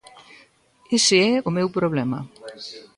[0.97, 2.19] Ese é o meu problema.